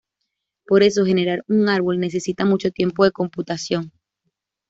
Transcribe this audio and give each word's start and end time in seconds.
Por 0.65 0.81
eso 0.81 1.05
generar 1.05 1.43
un 1.47 1.69
árbol 1.69 1.99
necesita 1.99 2.43
mucho 2.43 2.71
tiempo 2.71 3.03
de 3.03 3.11
computación. 3.11 3.91